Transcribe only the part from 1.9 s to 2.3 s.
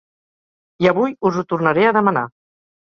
a demanar.